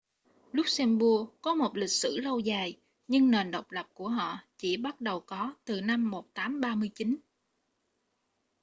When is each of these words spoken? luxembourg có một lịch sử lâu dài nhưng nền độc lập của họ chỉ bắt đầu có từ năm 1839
luxembourg 0.51 1.29
có 1.41 1.53
một 1.53 1.75
lịch 1.75 1.91
sử 1.91 2.17
lâu 2.17 2.39
dài 2.39 2.77
nhưng 3.07 3.31
nền 3.31 3.51
độc 3.51 3.71
lập 3.71 3.87
của 3.93 4.09
họ 4.09 4.39
chỉ 4.57 4.77
bắt 4.77 5.01
đầu 5.01 5.19
có 5.19 5.53
từ 5.65 5.81
năm 5.81 6.11
1839 6.11 7.15